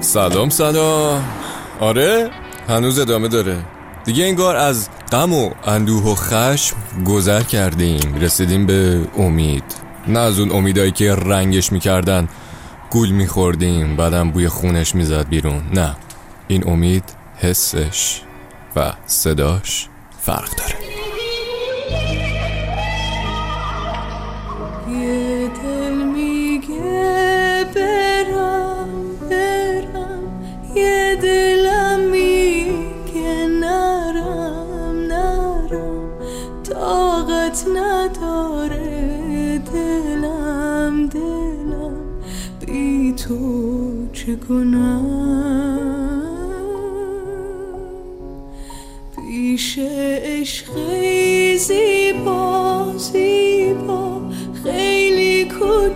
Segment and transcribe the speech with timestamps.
[0.00, 1.24] سلام سلام
[1.80, 2.30] آره
[2.68, 3.64] هنوز ادامه داره.
[4.04, 6.76] دیگه انگار از غم و اندوه و خشم
[7.06, 8.14] گذر کردیم.
[8.20, 9.64] رسیدیم به امید.
[10.08, 12.28] نه از اون امیدایی که رنگش می‌کردن
[12.90, 13.96] گول میخوردیم.
[13.96, 15.62] بعدم بوی خونش می‌زد بیرون.
[15.74, 15.96] نه
[16.48, 17.04] این امید
[17.38, 18.20] حسش
[18.76, 19.88] و صداش
[20.20, 20.75] فرق داره.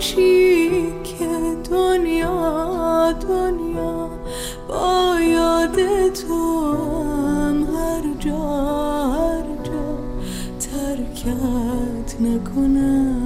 [0.01, 1.19] کوچیک
[1.71, 4.11] دنیا دنیا
[4.69, 5.77] با یاد
[6.13, 8.39] تو هم هر جا
[9.13, 9.89] هر جا
[10.61, 13.17] ترکت نکنم.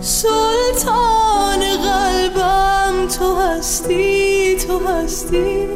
[0.00, 5.68] سلطان قلبم تو هستی تو هستی.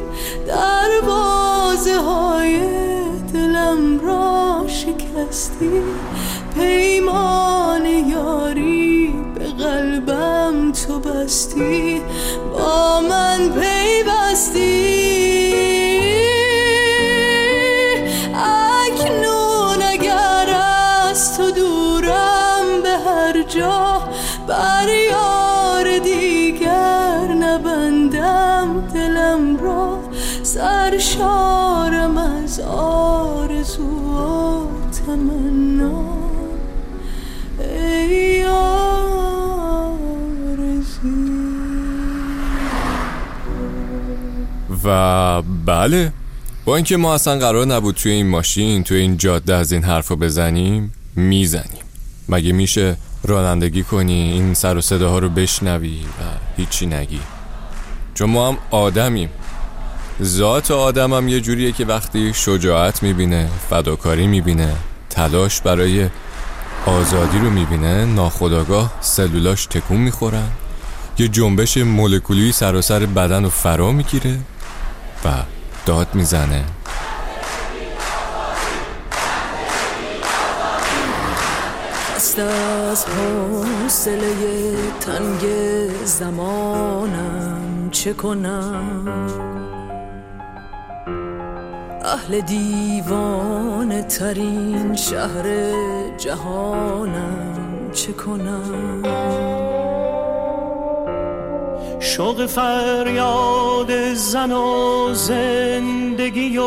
[0.46, 2.60] دروازه های
[3.32, 5.82] دلم را شکستی.
[6.54, 6.79] پیمان
[11.30, 12.02] تو بستی
[12.52, 14.90] با من پیوستی؟
[18.34, 20.46] اکنون اگر
[21.10, 24.02] از تو دورم به هر جا
[24.48, 29.98] بر یار دیگر نبندم دلم را.
[30.42, 34.66] سرشارم از آرزو و
[35.06, 36.19] تمنا.
[44.90, 46.12] و بله.
[46.64, 50.16] با اینکه ما اصلا قرار نبود توی این ماشین توی این جاده از این حرفو
[50.16, 51.84] بزنیم می‌زنیم.
[52.28, 56.22] مگه میشه رانندگی کنی این سر و صداها رو بشنوی و
[56.56, 57.20] هیچی نگی؟
[58.14, 59.28] چون ما هم آدمیم.
[60.22, 64.76] ذات آدم هم یه جوریه که وقتی شجاعت می‌بینه فداکاری می‌بینه
[65.10, 66.08] تلاش برای
[66.86, 70.48] آزادی رو می‌بینه ناخداگاه سلولاش تکون می‌خورن
[71.18, 74.38] یه جنبش مولکولی سراسر بدن رو فرا می‌گیره.
[75.24, 75.28] و
[75.86, 76.64] داد می‌زنه.
[82.16, 85.46] خسته از حوصله تنگ
[86.04, 89.08] زمانم چه کنم؟
[92.04, 95.44] اهل دیوانه ترین شهر
[96.18, 99.59] جهانم چه کنم؟
[102.00, 106.62] شوق فریاد زن و زندگی و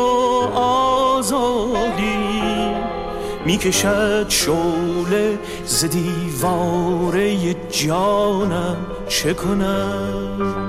[0.58, 2.14] آزادی
[3.46, 8.76] می‌کشد شوله ز دیواره جانم.
[9.08, 10.63] چه کنم؟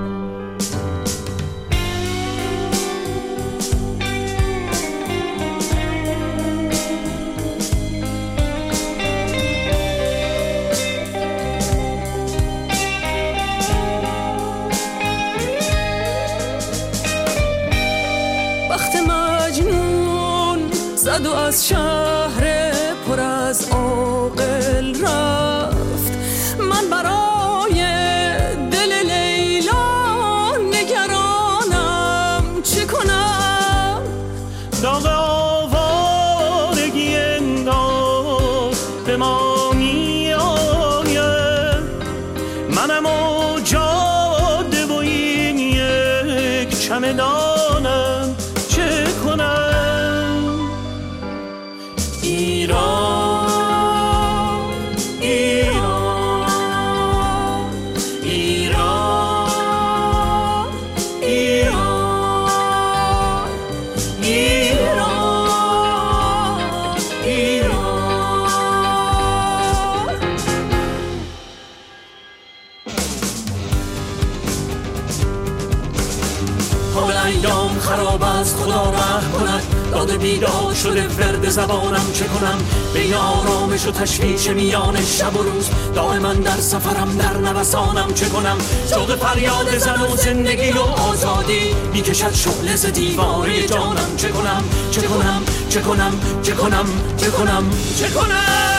[21.46, 22.15] از شهر
[80.86, 82.58] شده ورد زبانم چه کنم؟
[82.94, 85.70] بین آرامش و تشویش میان شب و روز.
[85.94, 91.74] دائما در سفرم در نوسانم چه کنم؟ ذوق فریاد زن و زندگی و آزادی.
[91.92, 94.16] می‌کشد شعله ز دیواره جانم.
[94.16, 96.12] چه کنم؟ چه کنم؟ چه کنم؟
[96.42, 96.86] چه کنم؟
[97.16, 98.75] چه کنم؟ چه کنم؟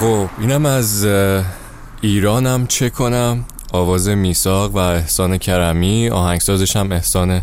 [0.00, 1.06] خب اینم از
[2.00, 3.44] ایرانم چه کنم.
[3.72, 7.42] آواز میساق و احسان کرمی آهنگسازش هم احسان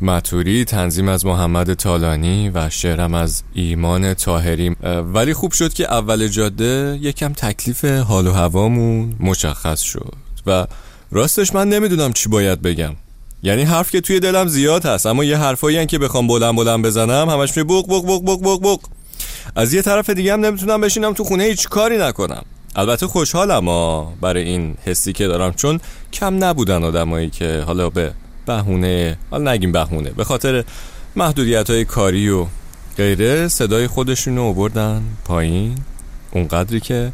[0.00, 4.76] متوری تنظیم از محمد تالانی و شعرم از ایمان تاهری
[5.14, 10.12] ولی خوب شد که اول جاده یکم تکلیف حال و هوامون مشخص شد.
[10.46, 10.66] و
[11.10, 12.92] راستش من نمی‌دونم چی باید بگم.
[13.42, 17.28] یعنی حرف که توی دلم زیاد هست اما یه حرفایی که بخوام بلند بلند بزنم
[17.30, 18.80] همش می بوق بوق بوق بوق بوق بوق.
[19.56, 22.42] از یه طرف دیگه هم نمی‌تونم بشینم تو خونه هیچ کاری نکنم.
[22.76, 25.80] البته خوشحالم ها برای این حسی که دارم چون
[26.12, 28.12] کم نبودن آدمایی که حالا به
[28.46, 30.64] بهونه حالا نگیم بهونه به خاطر
[31.16, 32.46] محدودیت های کاری و
[32.96, 35.78] غیره صدای خودشون رو بردن پایین.
[36.30, 37.12] اونقدری که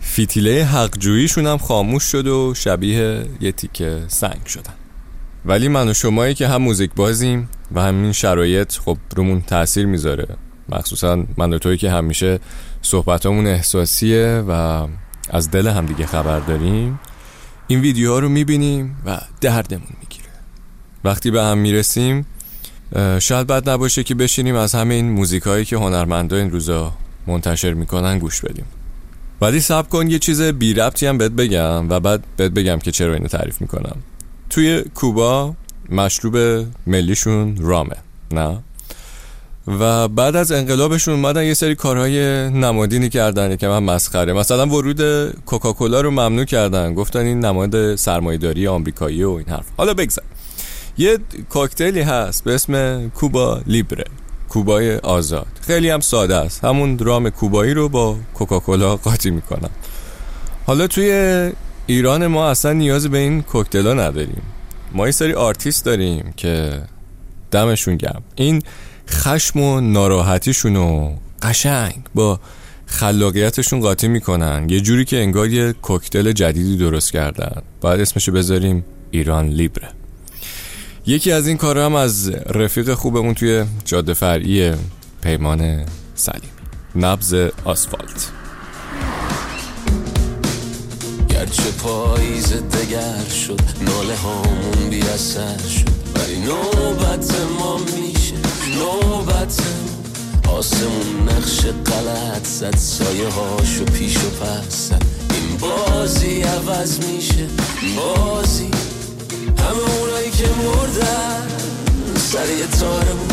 [0.00, 4.74] فیتیله حقجوییشون هم خاموش شد و شبیه یه تیکه سنگ شدن.
[5.44, 10.26] ولی من و شمایی که هم موزیک بازیم و همین شرایط خب رومون تاثیر می‌ذاره.
[10.68, 12.40] مخصوصا من توی که همیشه
[12.82, 14.86] صحبتامون احساسیه و
[15.30, 17.00] از دل هم دیگه خبر داریم.
[17.66, 20.28] این ویدیوها رو می‌بینیم و دردمون می‌گیره.
[21.04, 22.26] وقتی به هم می‌رسیم
[23.18, 26.92] شاید بد نباشه که بشینیم از همه این موزیک هایی که هنرمندا این روزا
[27.26, 28.64] منتشر می‌کنن گوش بدیم.
[29.40, 32.90] ولی سب کن یه چیز بی ربطی هم بهت بگم و بعد بهت بگم که
[32.90, 33.96] چرا اینو تعریف می‌کنم.
[34.50, 35.54] توی کوبا
[35.90, 37.96] مشروب ملیشون رامه
[38.32, 38.58] نه؟
[39.66, 42.20] و بعد از انقلابشون اومدن یه سری کارهای
[42.50, 44.32] نمادینی کردن که من مسخره.
[44.32, 46.94] مثلا ورود کوکاکولا رو ممنوع کردن.
[46.94, 49.66] گفتن این نماد سرمایه‌داری آمریکایی و این حرف.
[49.76, 50.24] حالا بگذار
[50.98, 51.18] یه
[51.50, 54.04] کوکتلی هست به اسم کوبا لیبره
[54.48, 55.46] کوبای آزاد.
[55.60, 56.64] خیلی هم ساده است.
[56.64, 59.70] همون رام کوبایی رو با کوکاکولا قاطی می‌کنم
[60.66, 61.10] حالا توی
[61.86, 64.42] ایران ما اصلا نیاز به این کوکتلا نداریم.
[64.92, 66.82] ما یه سری آرتیست داریم که
[67.50, 68.62] دمشون گرم این
[69.08, 71.12] خشم و ناراحتیشون رو
[71.42, 72.40] قشنگ با
[72.86, 74.66] خلاقیتشون قاطی می‌کنن.
[74.68, 77.62] یه جوری که انگار یه کوکتل جدیدی درست کردن.
[77.80, 79.88] باید اسمشو بذاریم ایران لیبره.
[81.06, 84.72] یکی از این کارها هم از رفیق خوبمون توی جاده فرعی
[85.22, 86.46] پیمان سلیمی
[86.96, 88.30] نبز آسفالت.
[91.28, 95.88] گرچه پاییز دگر شد ناله هامون بی اثر شد.
[96.14, 98.15] ولی نوبت ما میشه
[98.78, 99.62] نوبت.
[100.48, 104.90] آسمون نقش غلط زد سایه هاشو پیش و پس
[105.30, 107.46] این بازی عوض میشه
[107.96, 108.70] بازی.
[109.58, 111.46] همه اونایی که مردن
[112.16, 113.28] سر یه تارمون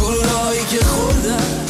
[0.00, 1.66] گلولایی که خوردن.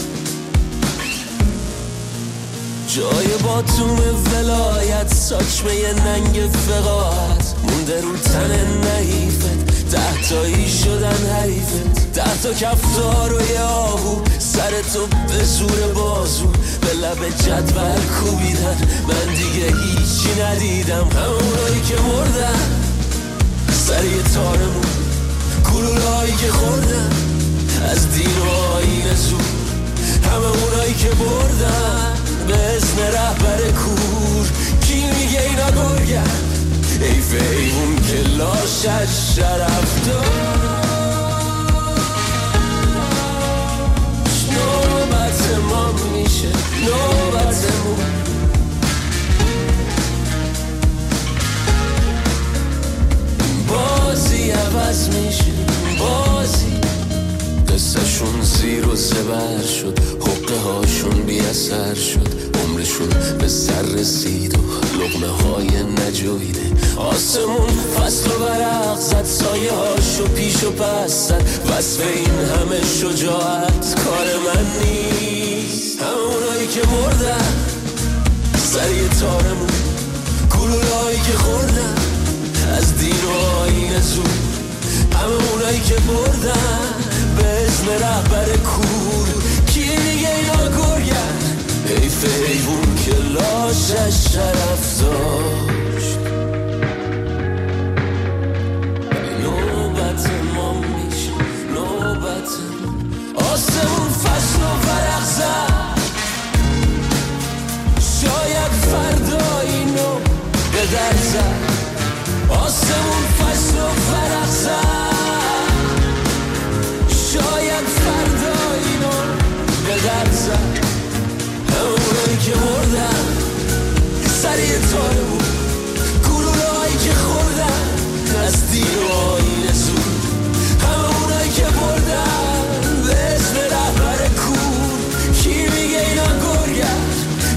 [2.88, 3.98] جای باتوم
[4.34, 9.75] ولایت ساچمه ننگ فقاعت مونده رو تن نحیفت.
[9.90, 14.16] ده شدن حریفت ده تا کفتار و یه آهو.
[14.38, 16.46] سر تو به زور بازو.
[16.80, 18.76] به لب جدول کوبیدن.
[19.08, 21.08] من دیگه هیچی ندیدم.
[21.08, 22.60] همونایی که مردن.
[23.72, 24.86] سر یه تارمون.
[25.72, 27.10] گلولایی که خوردن.
[27.90, 29.40] از دین و آین زود
[30.24, 32.14] همه اونایی که بردن.
[32.48, 34.46] به اسم رهبر کور.
[34.80, 36.55] کی میگه اینا گرگن؟
[37.02, 37.20] ای
[37.56, 40.56] ایمون که لاشش شرف داشت
[44.52, 46.48] نوبت ما میشه.
[46.84, 48.00] نوبتمون
[53.68, 55.52] بازی عوض میشه.
[55.98, 56.80] بازی.
[57.68, 59.98] قصهشون زیر و زبر شد.
[60.20, 62.45] حقه هاشون بی اثر شد.
[62.76, 64.60] عمرشون به سر رسید و
[65.02, 66.60] لغمه های نجویده.
[66.96, 71.42] آسمون فصل و برق زد سایه هاشو پیش و پس زد.
[71.70, 75.98] وصف این همه شجاعت کار من نیست.
[76.00, 77.54] همه اونایی که مردن
[78.56, 79.70] سری تارمون
[80.50, 81.94] گلولایی که خوردن
[82.78, 84.28] از دین و آین زود
[85.12, 86.94] همه اونایی که بردن
[87.36, 89.28] به اسم رهبر کور.
[89.66, 91.35] کی دیگه اینا گرگن؟
[91.88, 95.75] حیف حیوون که لاشش شرف داشت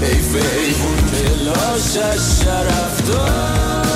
[0.02, 3.89] ای فیمون تلاشش شرف دار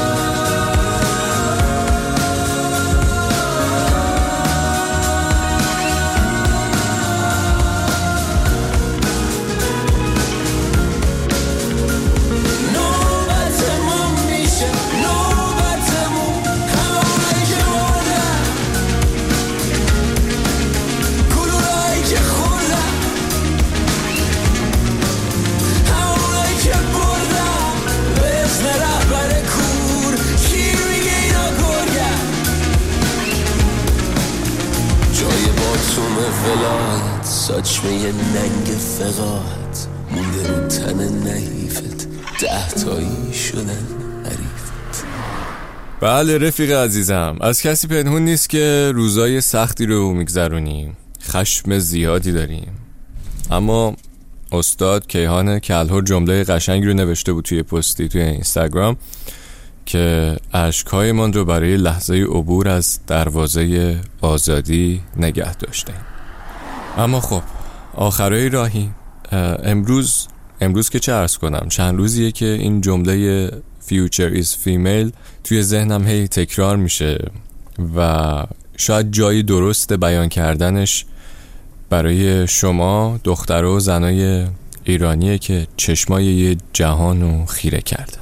[37.48, 42.08] ساچمه ننگ فقاعت مونده رو تن نحیفت
[42.40, 43.86] ده تایی شدن
[44.24, 45.04] حریفت.
[46.00, 50.96] بله رفیق عزیزم از کسی پنهون نیست که روزای سختی رو میگذرونیم.
[51.22, 52.72] خشم زیادی داریم.
[53.50, 53.96] اما
[54.52, 58.96] استاد کیهان کلهر جمله قشنگی رو نوشته بود توی پستی توی اینستاگرام
[59.86, 66.13] که اشکهایمان رو برای لحظه عبور از دروازه آزادی نگه داشتیم
[66.96, 67.42] اما خب
[67.94, 68.90] آخرای راهی
[69.32, 70.28] اه، امروز
[70.60, 73.48] امروز که چه ارز کنم؟ چند روزیه که این جمله
[73.88, 75.12] future is female
[75.44, 77.30] توی ذهنم هی تکرار میشه
[77.96, 78.44] و
[78.76, 81.04] شاید جایی درست بیان کردنش
[81.90, 84.46] برای شما دختر و زنای
[84.84, 88.18] ایرانیه که چشمای یه جهان رو خیره کرده.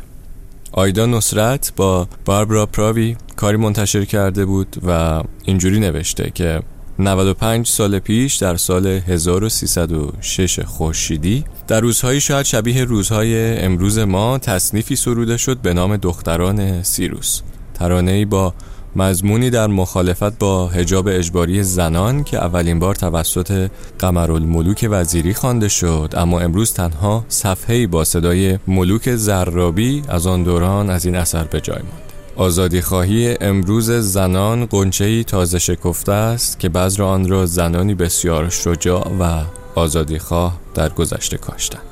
[0.73, 6.63] آیدا نصرت با باربرا پراوی کاری منتشر کرده بود و اینجوری نوشته که
[7.03, 14.97] 95 سال پیش در سال 1306 خورشیدی در روزهایی شاید شبیه روزهای امروز ما تصنیفی
[14.97, 17.41] سروده شد به نام دختران سیروس.
[17.75, 18.55] ترانه‌ای با
[18.97, 26.15] مضمونی در مخالفت با حجاب اجباری زنان که اولین بار توسط قمرالملوک وزیری خوانده شد
[26.17, 31.61] اما امروز تنها صفحه‌ای با صدای ملوک زرابی از آن دوران از این اثر به
[31.61, 37.95] جای ماند آزادی خواهی امروز زنان قنچه‌ای تازه شکفته است که بذر آن را زنانی
[37.95, 39.43] بسیار شجاع و
[39.75, 41.83] آزادی خواه در گذشته کاشتند.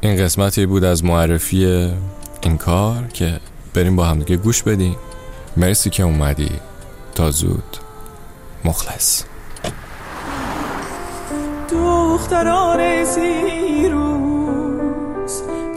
[0.00, 1.90] این قسمتی بود از معرفی
[2.42, 3.40] این کار که
[3.74, 4.96] بریم با همدیگه گوش بدیم.
[5.56, 6.50] مرسی که اومدی.
[7.14, 7.76] تا زود.
[8.64, 9.22] مخلص.
[11.72, 14.12] دختران سیروس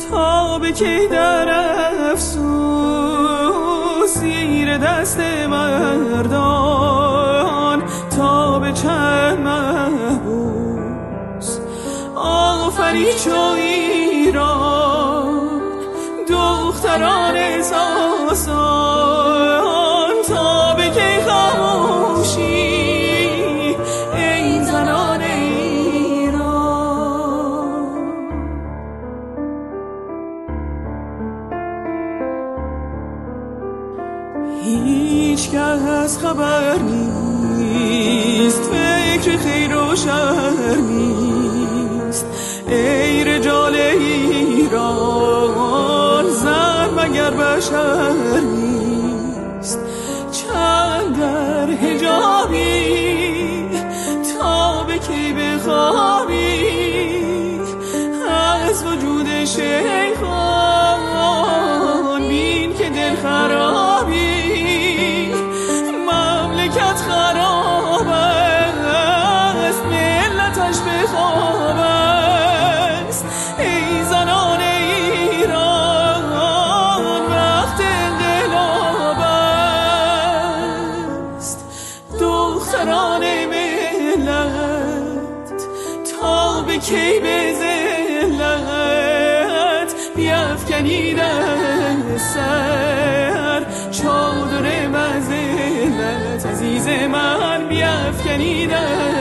[0.09, 1.47] تا به کی در
[2.11, 2.66] افسوس زیر
[4.77, 5.19] دست
[5.49, 6.67] مردان
[8.17, 10.77] تا به چند محبوس.
[12.15, 15.37] آفری چو ایران
[16.29, 18.96] دختران ساسان.
[42.69, 45.05] ای رجال ایران
[46.29, 49.79] زن مگر بشر نیست؟
[50.31, 52.99] چند در هجابی
[54.39, 56.46] تا به کی بخوابی؟
[98.37, 99.16] بیفکنید